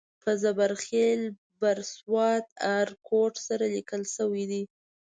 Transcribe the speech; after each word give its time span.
په 0.21 0.29
زبر 0.43 0.71
خېل 0.83 1.21
بر 1.61 1.77
سوات 1.95 2.45
ارکوټ 2.79 3.33
سره 3.47 3.65
لیکل 3.75 4.01
شوی 4.15 4.43
دی. 4.51 4.63